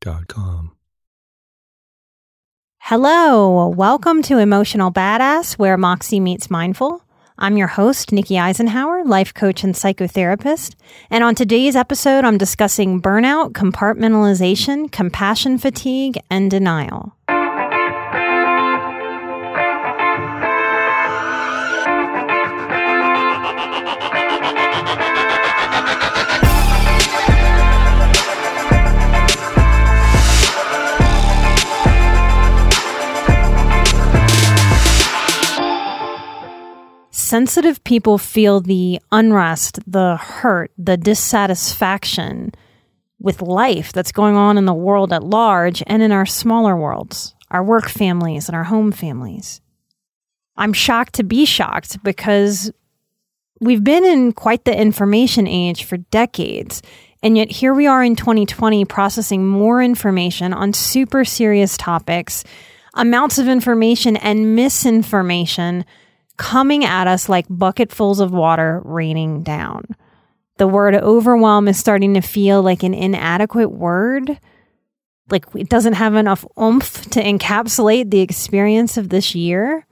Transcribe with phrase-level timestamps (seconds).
[0.00, 0.72] calmhistory.com
[2.80, 7.02] Hello, welcome to Emotional Badass, where Moxie meets mindful.
[7.36, 10.74] I'm your host, Nikki Eisenhauer, life coach and psychotherapist.
[11.10, 17.14] And on today's episode, I'm discussing burnout, compartmentalization, compassion fatigue, and denial.
[37.28, 42.52] Sensitive people feel the unrest, the hurt, the dissatisfaction
[43.20, 47.34] with life that's going on in the world at large and in our smaller worlds,
[47.50, 49.60] our work families and our home families.
[50.56, 52.72] I'm shocked to be shocked because
[53.60, 56.80] we've been in quite the information age for decades.
[57.22, 62.42] And yet here we are in 2020 processing more information on super serious topics,
[62.94, 65.84] amounts of information and misinformation
[66.38, 69.84] coming at us like bucketfuls of water raining down.
[70.56, 74.38] The word overwhelm is starting to feel like an inadequate word.
[75.30, 79.86] Like it doesn't have enough oomph to encapsulate the experience of this year.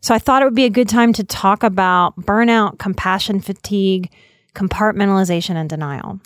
[0.00, 4.10] So I thought it would be a good time to talk about burnout, compassion fatigue,
[4.54, 6.20] compartmentalization, and denial.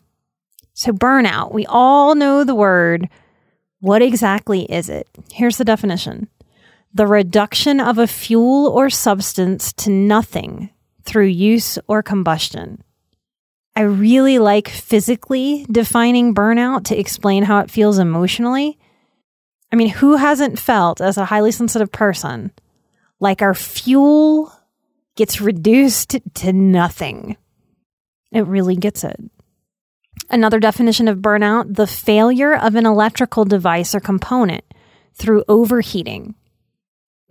[0.75, 3.09] So, burnout, we all know the word.
[3.81, 5.09] What exactly is it?
[5.33, 6.29] Here's the definition
[6.95, 10.71] the reduction of a fuel or substance to nothing
[11.05, 12.83] through use or combustion.
[13.75, 18.79] I really like physically defining burnout to explain how it feels emotionally.
[19.73, 22.53] I mean, who hasn't felt as a highly sensitive person
[23.19, 24.53] like our fuel
[25.17, 27.39] gets reduced to nothing?
[28.31, 29.19] It really gets it.
[30.29, 34.65] Another definition of burnout the failure of an electrical device or component
[35.15, 36.35] through overheating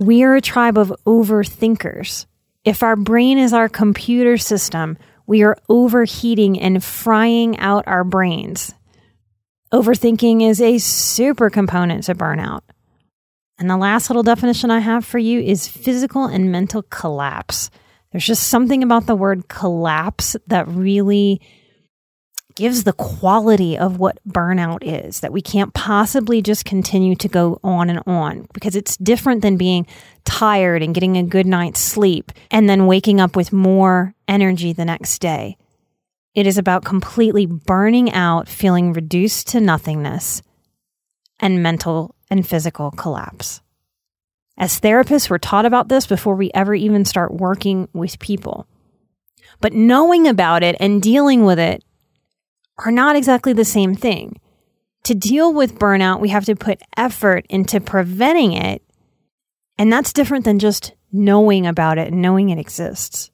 [0.01, 2.25] we are a tribe of overthinkers.
[2.65, 4.97] If our brain is our computer system,
[5.27, 8.73] we are overheating and frying out our brains.
[9.71, 12.61] Overthinking is a super component to burnout.
[13.59, 17.69] And the last little definition I have for you is physical and mental collapse.
[18.11, 21.41] There's just something about the word collapse that really
[22.55, 27.59] gives the quality of what burnout is that we can't possibly just continue to go
[27.63, 29.85] on and on because it's different than being
[30.25, 34.85] tired and getting a good night's sleep and then waking up with more energy the
[34.85, 35.57] next day.
[36.33, 40.41] It is about completely burning out, feeling reduced to nothingness,
[41.39, 43.61] and mental and physical collapse.
[44.57, 48.67] As therapists, we're taught about this before we ever even start working with people.
[49.59, 51.83] But knowing about it and dealing with it
[52.77, 54.39] are not exactly the same thing.
[55.03, 58.83] To deal with burnout, we have to put effort into preventing it.
[59.77, 63.31] And that's different than just knowing about it and knowing it exists.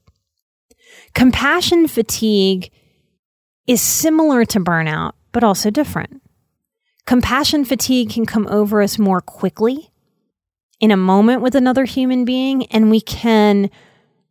[1.13, 2.71] Compassion fatigue
[3.67, 6.21] is similar to burnout, but also different.
[7.05, 9.91] Compassion fatigue can come over us more quickly
[10.79, 13.69] in a moment with another human being, and we can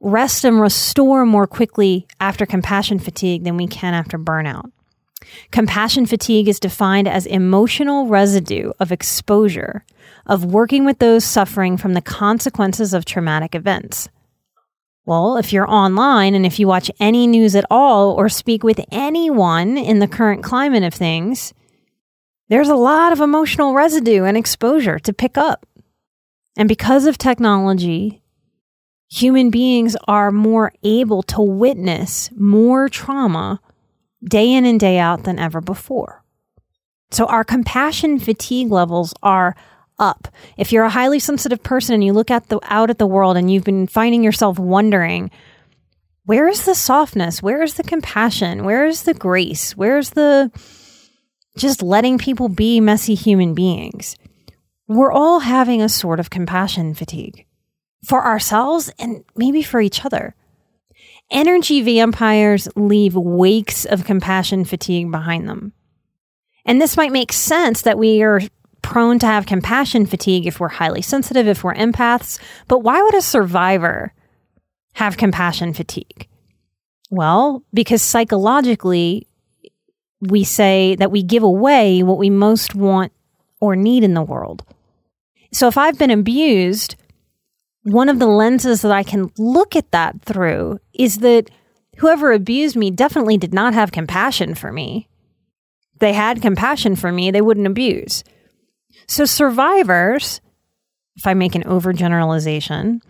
[0.01, 4.71] rest and restore more quickly after compassion fatigue than we can after burnout.
[5.51, 9.85] Compassion fatigue is defined as emotional residue of exposure,
[10.27, 14.09] of working with those suffering from the consequences of traumatic events.
[15.05, 18.81] Well, if you're online and if you watch any news at all or speak with
[18.91, 21.55] anyone in the current climate of things,
[22.49, 25.65] there's a lot of emotional residue and exposure to pick up.
[26.57, 28.23] And because of technology,
[29.09, 33.61] human beings are more able to witness more trauma
[34.25, 36.23] day in and day out than ever before.
[37.11, 39.55] So our compassion fatigue levels are
[39.99, 40.29] up.
[40.57, 43.37] If you're a highly sensitive person and you look at the out at the world
[43.37, 45.31] and you've been finding yourself wondering,
[46.25, 47.43] where is the softness?
[47.43, 48.65] Where is the compassion?
[48.65, 49.77] Where is the grace?
[49.77, 50.51] Where's the
[51.57, 54.17] just letting people be messy human beings?
[54.89, 57.47] We're all having a sort of compassion fatigue
[58.05, 60.35] for ourselves and maybe for each other.
[61.31, 65.73] Energy vampires leave wakes of compassion fatigue behind them.
[66.65, 68.41] And this might make sense that we are
[68.83, 72.39] prone to have compassion fatigue if we're highly sensitive, if we're empaths.
[72.69, 74.13] But why would a survivor
[74.95, 76.29] have compassion fatigue?
[77.11, 79.27] Well, because psychologically,
[80.21, 83.13] we say that we give away what we most want
[83.61, 84.65] or need in the world.
[85.53, 86.97] So if I've been abused,
[87.87, 91.51] one of the lenses that I can look at that through is that
[91.99, 95.09] whoever abused me definitely did not have compassion for me.
[96.01, 98.25] They had compassion for me, they wouldn't abuse.
[99.07, 100.41] So survivors,
[101.15, 103.03] if I make an overgeneralization,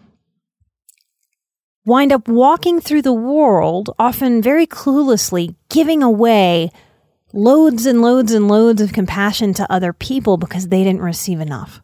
[1.86, 6.70] wind up walking through the world, often very cluelessly, giving away
[7.32, 11.80] loads and loads and loads of compassion to other people because they didn't receive enough.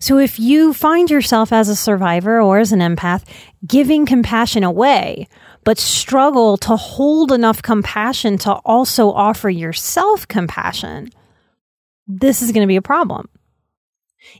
[0.00, 3.22] So if you find yourself as a survivor or as an empath
[3.66, 5.28] giving compassion away,
[5.62, 11.10] but struggle to hold enough compassion to also offer yourself compassion,
[12.08, 13.28] this is going to be a problem.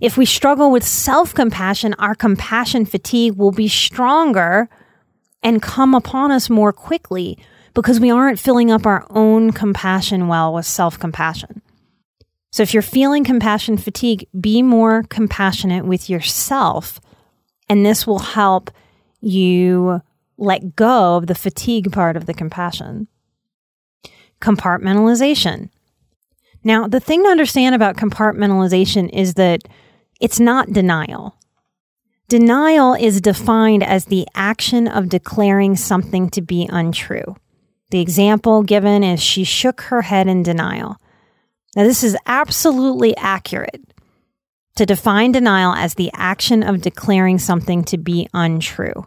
[0.00, 4.68] If we struggle with self compassion, our compassion fatigue will be stronger
[5.42, 7.38] and come upon us more quickly
[7.74, 11.62] because we aren't filling up our own compassion well with self compassion.
[12.50, 17.00] So if you're feeling compassion fatigue, be more compassionate with yourself.
[17.68, 18.70] And this will help
[19.20, 20.02] you
[20.36, 23.06] let go of the fatigue part of the compassion.
[24.40, 25.68] Compartmentalization.
[26.64, 29.62] Now, the thing to understand about compartmentalization is that
[30.20, 31.36] it's not denial.
[32.28, 37.36] Denial is defined as the action of declaring something to be untrue.
[37.90, 40.96] The example given is she shook her head in denial.
[41.76, 43.80] Now, this is absolutely accurate
[44.76, 49.06] to define denial as the action of declaring something to be untrue.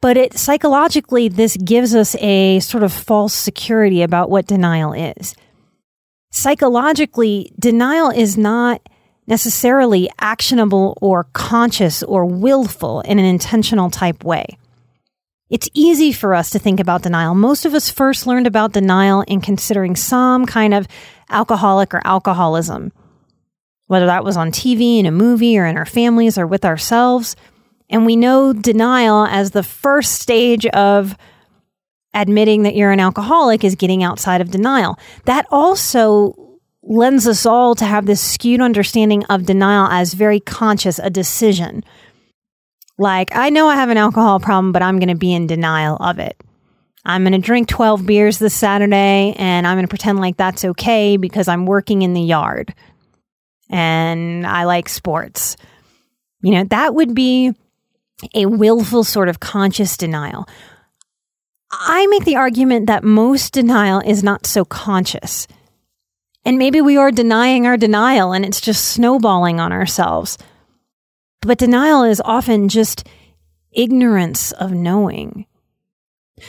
[0.00, 5.34] But it psychologically, this gives us a sort of false security about what denial is.
[6.30, 8.88] Psychologically, denial is not
[9.26, 14.46] necessarily actionable or conscious or willful in an intentional type way.
[15.50, 17.34] It's easy for us to think about denial.
[17.34, 20.86] Most of us first learned about denial in considering some kind of
[21.30, 22.92] alcoholic or alcoholism,
[23.86, 27.34] whether that was on TV, in a movie, or in our families, or with ourselves.
[27.88, 31.16] And we know denial as the first stage of
[32.12, 34.98] admitting that you're an alcoholic is getting outside of denial.
[35.24, 36.34] That also
[36.82, 41.84] lends us all to have this skewed understanding of denial as very conscious, a decision.
[42.98, 45.96] Like, I know I have an alcohol problem, but I'm going to be in denial
[45.96, 46.36] of it.
[47.04, 50.64] I'm going to drink 12 beers this Saturday and I'm going to pretend like that's
[50.64, 52.74] okay because I'm working in the yard
[53.70, 55.56] and I like sports.
[56.42, 57.54] You know, that would be
[58.34, 60.46] a willful sort of conscious denial.
[61.70, 65.46] I make the argument that most denial is not so conscious.
[66.44, 70.38] And maybe we are denying our denial and it's just snowballing on ourselves.
[71.40, 73.06] But denial is often just
[73.72, 75.46] ignorance of knowing.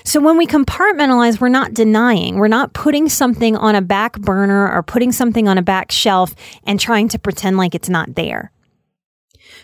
[0.03, 2.37] So when we compartmentalize, we're not denying.
[2.37, 6.35] We're not putting something on a back burner or putting something on a back shelf
[6.63, 8.51] and trying to pretend like it's not there.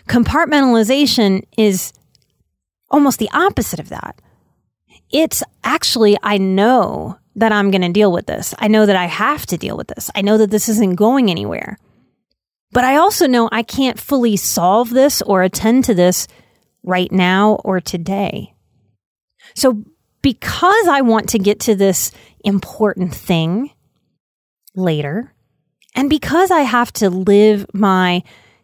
[0.08, 1.92] Compartmentalization is
[2.90, 4.20] almost the opposite of that.
[5.10, 8.54] It's actually, I know that I'm going to deal with this.
[8.58, 10.10] I know that I have to deal with this.
[10.14, 11.78] I know that this isn't going anywhere.
[12.76, 16.28] But I also know I can't fully solve this or attend to this
[16.82, 18.52] right now or today.
[19.54, 19.82] So
[20.20, 22.12] because I want to get to this
[22.44, 23.70] important thing
[24.74, 25.32] later,
[25.94, 28.22] and because I have to live my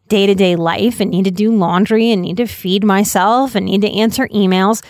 [0.09, 3.65] day to day life and need to do laundry and need to feed myself and
[3.65, 4.85] need to answer emails,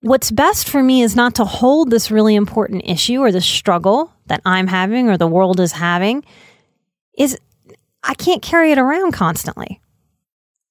[0.00, 4.14] what's best for me is not to hold this really important issue or the struggle
[4.28, 6.24] that I'm having or the world is having,
[7.18, 7.38] is
[8.04, 9.80] I can't carry it around constantly.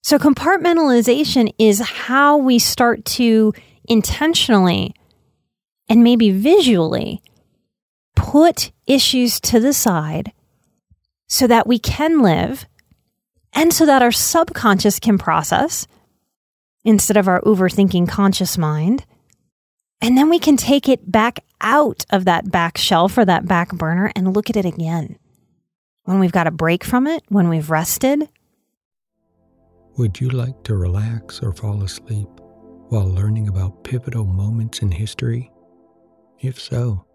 [0.02, 3.54] So compartmentalization is how we start to
[3.86, 4.94] intentionally
[5.90, 7.22] and maybe visually
[8.16, 10.32] put issues to the side
[11.28, 12.66] so that we can live
[13.54, 15.88] and so that our subconscious can process
[16.86, 19.06] instead of our overthinking conscious mind.
[20.02, 23.72] And then we can take it back out of that back shelf or that back
[23.72, 25.18] burner and look at it again.
[26.04, 28.28] When we've got a break from it, when we've rested.
[29.98, 32.28] Would you like to relax or fall asleep
[32.90, 35.52] while learning about pivotal moments in history?
[36.40, 37.06] If so,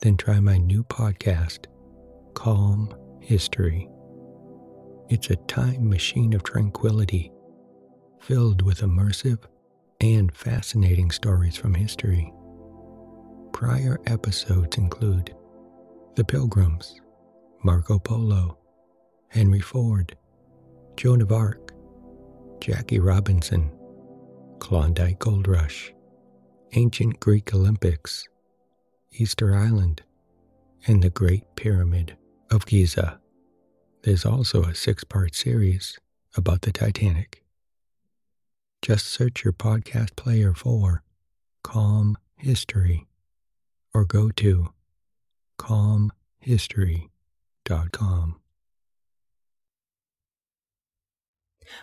[0.00, 1.66] then try my new podcast,
[2.34, 3.88] Calm History.
[5.08, 7.30] It's a time machine of tranquility,
[8.20, 9.44] filled with immersive
[10.00, 12.32] and fascinating stories from history.
[13.52, 15.34] Prior episodes include
[16.16, 17.00] The Pilgrims,
[17.62, 18.58] Marco Polo,
[19.28, 20.16] Henry Ford,
[20.96, 21.72] Joan of Arc,
[22.60, 23.70] Jackie Robinson,
[24.58, 25.92] Klondike Gold Rush,
[26.72, 28.28] Ancient Greek Olympics,
[29.12, 30.02] Easter Island,
[30.86, 32.16] and the Great Pyramid
[32.50, 33.20] of Giza.
[34.02, 35.98] There's also a six part series
[36.36, 37.42] about the Titanic.
[38.82, 41.02] Just search your podcast player for
[41.64, 43.08] Calm History
[43.92, 44.68] or go to
[45.58, 47.10] calmhistory.com.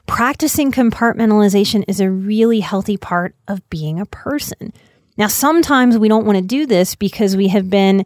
[0.07, 4.73] Practicing compartmentalization is a really healthy part of being a person.
[5.17, 8.05] Now, sometimes we don't want to do this because we have been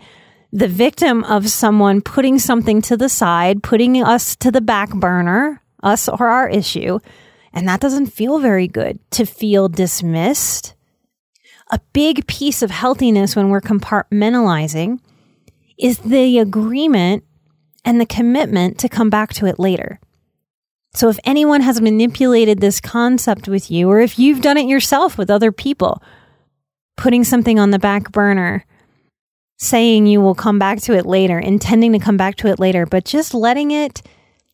[0.52, 5.62] the victim of someone putting something to the side, putting us to the back burner,
[5.84, 7.00] us or our issue.
[7.54, 10.76] And that doesn't feel very good to feel dismissed.
[11.72, 15.00] A big piece of healthiness when we're compartmentalizing
[15.78, 17.24] is the agreement
[17.90, 20.00] and the commitment to come back to it later.
[20.94, 25.18] So if anyone has manipulated this concept with you, or if you've done it yourself
[25.18, 26.04] with other people,
[26.98, 28.64] putting something on the back burner,
[29.58, 32.86] saying you will come back to it later, intending to come back to it later,
[32.86, 34.04] but just letting it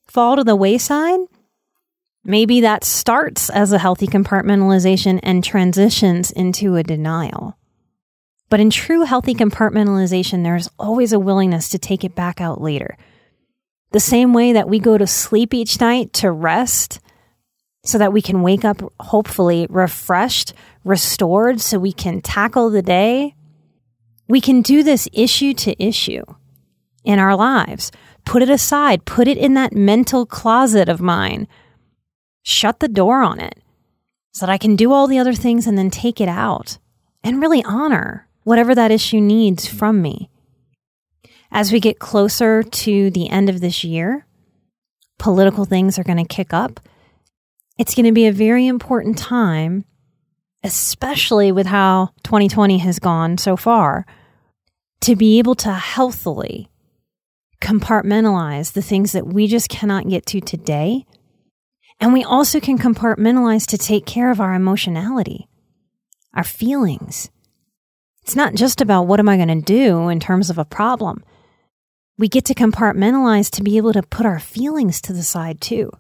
[0.08, 1.20] fall to the wayside,
[2.24, 7.58] maybe that starts as a healthy compartmentalization and transitions into a denial.
[8.50, 12.96] But in true healthy compartmentalization, there's always a willingness to take it back out later.
[13.92, 17.00] The same way that we go to sleep each night to rest
[17.84, 23.36] so that we can wake up hopefully refreshed, restored, so we can tackle the day
[24.28, 26.24] we can do this issue to issue
[27.04, 27.92] in our lives.
[28.26, 31.48] Put it aside, put it in that mental closet of mine.
[32.42, 33.60] Shut the door on it
[34.34, 36.78] so that I can do all the other things and then take it out
[37.24, 40.30] and really honor whatever that issue needs from me.
[41.56, 44.28] As we get closer to the end of this year,
[45.18, 46.80] political things are going to kick up.
[47.80, 49.86] It's going to be a very important time
[50.66, 54.04] especially with how 2020 has gone so far,
[55.00, 56.72] to be able to healthily
[57.62, 61.06] compartmentalize the things that we just cannot get to today.
[62.00, 65.48] And we also can compartmentalize to take care of our emotionality,
[66.34, 67.30] our feelings.
[68.24, 71.24] It's not just about what am I going to do in terms of a problem.
[72.18, 75.92] We get to compartmentalize to be able to put our feelings to the side too.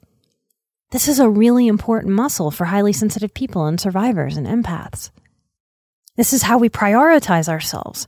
[0.92, 5.10] This is a really important muscle for highly sensitive people and survivors and empaths.
[6.16, 8.08] This is how we prioritize ourselves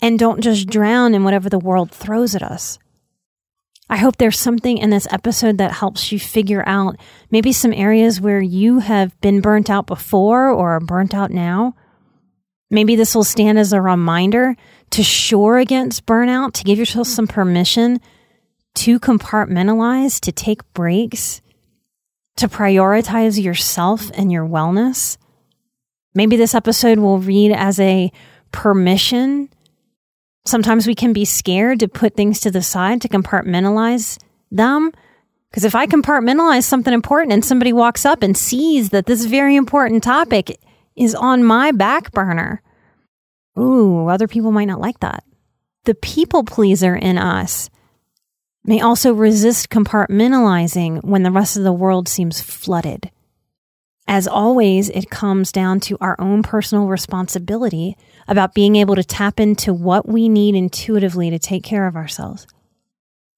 [0.00, 2.78] and don't just drown in whatever the world throws at us.
[3.90, 6.96] I hope there's something in this episode that helps you figure out
[7.30, 11.76] maybe some areas where you have been burnt out before or are burnt out now.
[12.70, 14.56] Maybe this will stand as a reminder
[14.92, 18.00] to shore against burnout, to give yourself some permission
[18.74, 21.40] to compartmentalize, to take breaks,
[22.36, 25.18] to prioritize yourself and your wellness.
[26.14, 28.12] Maybe this episode will read as a
[28.52, 29.48] permission.
[30.44, 34.18] Sometimes we can be scared to put things to the side to compartmentalize
[34.50, 34.92] them.
[35.50, 39.56] Because if I compartmentalize something important and somebody walks up and sees that this very
[39.56, 40.58] important topic
[40.96, 42.62] is on my back burner,
[43.58, 45.24] ooh, other people might not like that.
[45.84, 47.68] The people pleaser in us
[48.64, 53.10] may also resist compartmentalizing when the rest of the world seems flooded.
[54.06, 57.96] As always, it comes down to our own personal responsibility
[58.28, 62.46] about being able to tap into what we need intuitively to take care of ourselves.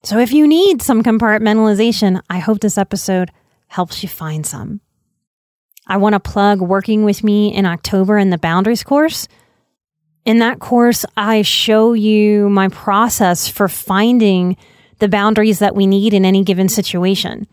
[0.03, 3.31] So, if you need some compartmentalization, I hope this episode
[3.69, 4.81] helps you find some.
[5.87, 9.29] I want to plug working with me in October in the Boundaries course.
[10.25, 14.57] In that course, I show you my process for finding
[14.99, 17.47] the boundaries that we need in any given situation.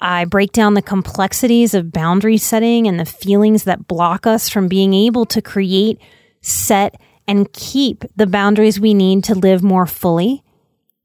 [0.00, 4.68] I break down the complexities of boundary setting and the feelings that block us from
[4.68, 5.98] being able to create,
[6.42, 6.94] set,
[7.26, 10.42] and keep the boundaries we need to live more fully,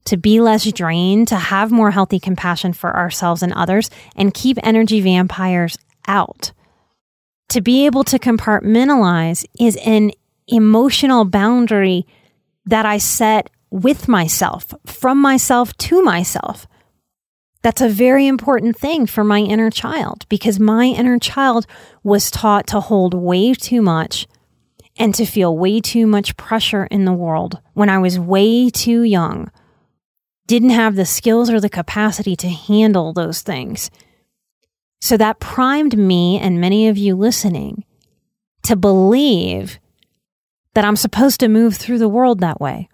[0.06, 4.58] to be less drained, to have more healthy compassion for ourselves and others, and keep
[4.64, 5.78] energy vampires
[6.08, 6.52] out.
[7.50, 10.12] To be able to compartmentalize is an
[10.48, 12.06] emotional boundary
[12.66, 16.68] that I set with myself, from myself to myself.
[17.62, 21.66] That's a very important thing for my inner child because my inner child
[22.04, 24.28] was taught to hold way too much
[24.98, 29.02] and to feel way too much pressure in the world when I was way too
[29.02, 29.52] young.
[30.48, 33.90] Didn't have the skills or the capacity to handle those things.
[35.02, 37.84] So that primed me and many of you listening
[38.64, 39.80] to believe
[40.76, 42.90] that I'm supposed to move through the world that way,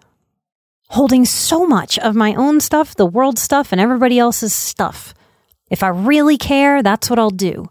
[0.88, 5.12] holding so much of my own stuff, the world stuff, and everybody else's stuff.
[5.70, 7.66] If I really care, that's what I'll do.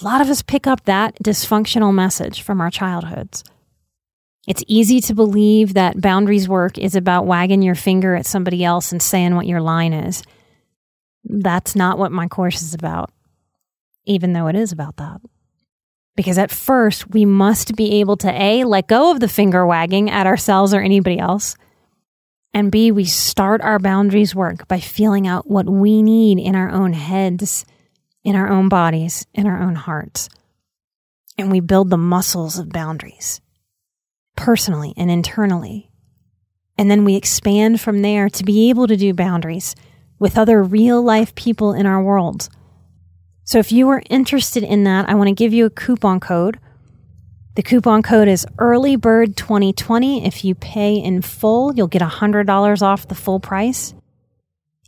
[0.00, 3.42] A lot of us pick up that dysfunctional message from our childhoods.
[4.46, 8.92] It's easy to believe that boundaries work is about wagging your finger at somebody else
[8.92, 10.22] and saying what your line is.
[11.24, 13.10] That's not what my course is about,
[14.04, 15.20] even though it is about that.
[16.16, 20.10] Because at first, we must be able to A, let go of the finger wagging
[20.10, 21.56] at ourselves or anybody else.
[22.54, 26.70] And B, we start our boundaries work by feeling out what we need in our
[26.70, 27.66] own heads
[28.26, 30.28] in our own bodies, in our own hearts.
[31.38, 33.40] And we build the muscles of boundaries
[34.34, 35.92] personally and internally.
[36.76, 39.76] And then we expand from there to be able to do boundaries
[40.18, 42.48] with other real life people in our world.
[43.46, 46.58] So if you are interested in that, I want to give you a coupon code.
[47.54, 50.26] The coupon code is earlybird2020.
[50.26, 53.94] If you pay in full, you'll get $100 off the full price.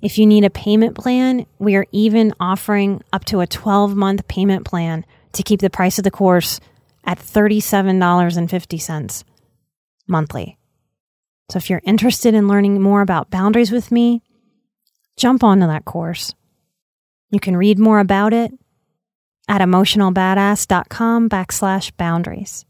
[0.03, 4.27] If you need a payment plan, we are even offering up to a 12 month
[4.27, 6.59] payment plan to keep the price of the course
[7.05, 9.25] at $37.50
[10.09, 10.59] monthly.
[11.49, 14.21] So if you're interested in learning more about boundaries with me,
[15.17, 16.35] jump onto that course.
[17.31, 18.53] You can read more about it
[19.49, 22.65] at emotionalbadass.com backslash boundaries.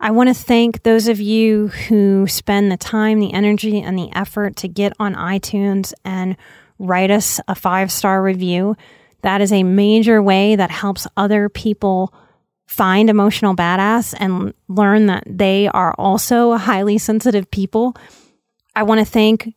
[0.00, 4.10] I want to thank those of you who spend the time, the energy, and the
[4.12, 6.36] effort to get on iTunes and
[6.78, 8.76] write us a five star review.
[9.22, 12.12] That is a major way that helps other people
[12.66, 17.94] find emotional badass and learn that they are also highly sensitive people.
[18.74, 19.54] I want to thank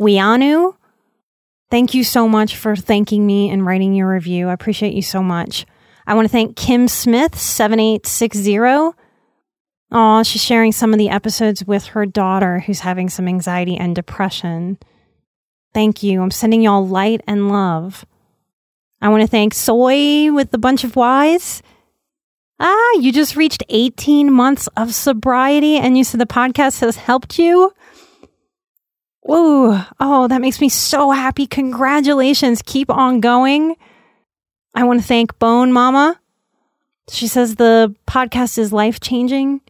[0.00, 0.76] Wianu.
[1.70, 4.48] Thank you so much for thanking me and writing your review.
[4.48, 5.66] I appreciate you so much.
[6.06, 8.94] I want to thank Kim Smith, 7860.
[9.90, 13.94] Oh, she's sharing some of the episodes with her daughter who's having some anxiety and
[13.94, 14.78] depression.
[15.72, 16.22] Thank you.
[16.22, 18.04] I'm sending y'all light and love.
[19.00, 21.62] I want to thank Soy with a bunch of Y's.
[22.60, 27.38] Ah, you just reached 18 months of sobriety and you said the podcast has helped
[27.38, 27.72] you.
[29.24, 29.82] Whoa.
[29.98, 31.46] Oh, that makes me so happy.
[31.46, 32.60] Congratulations.
[32.62, 33.74] Keep on going.
[34.74, 36.20] I want to thank Bone Mama.
[37.08, 39.62] She says the podcast is life changing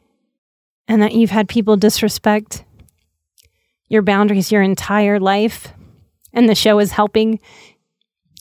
[0.89, 2.65] and that you've had people disrespect
[3.89, 5.69] your boundaries your entire life,
[6.33, 7.39] and the show is helping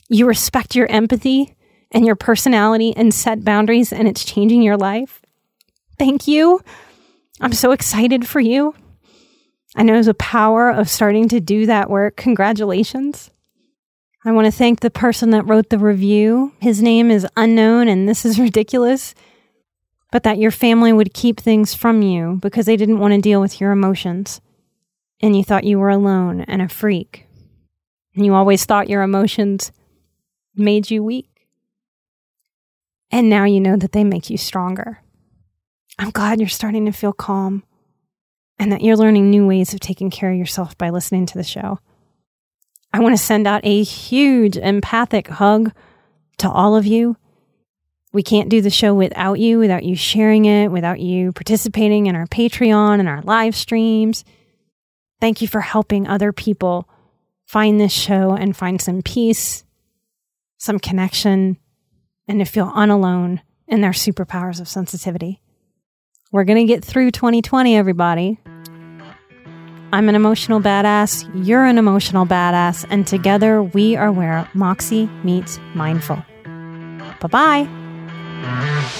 [0.10, 1.56] you respect your empathy
[1.92, 5.22] and your personality and set boundaries, and it's changing your life.
[6.00, 6.60] Thank you.
[7.40, 8.74] I'm so excited for you.
[9.76, 12.16] I know the power of starting to do that work.
[12.16, 13.32] Congratulations.
[14.26, 16.54] I want to thank the person that wrote the review.
[16.60, 19.16] His name is unknown, and this is ridiculous
[20.14, 23.42] but that your family would keep things from you because they didn't want to deal
[23.42, 24.42] with your emotions.
[25.20, 27.26] And you thought you were alone and a freak.
[28.14, 29.72] And you always thought your emotions
[30.56, 31.48] made you weak.
[33.10, 35.02] And now you know that they make you stronger.
[35.98, 37.64] I'm glad you're starting to feel calm
[38.60, 41.44] and that you're learning new ways of taking care of yourself by listening to the
[41.44, 41.80] show.
[42.92, 45.72] I want to send out a huge empathic hug
[46.38, 47.18] to all of you
[48.14, 52.16] we can't do the show without you, without you sharing it, without you participating in
[52.16, 54.24] our Patreon and our live streams.
[55.20, 56.88] Thank you for helping other people
[57.46, 59.64] find this show and find some peace,
[60.58, 61.58] some connection,
[62.28, 65.42] and to feel unalone in their superpowers of sensitivity.
[66.34, 68.40] We're going to get through 2020, everybody.
[69.94, 71.30] I'm an emotional badass.
[71.46, 72.88] You're an emotional badass.
[72.90, 76.26] And together we are where Moxie meets mindful.
[77.22, 77.68] Bye
[78.42, 79.00] bye.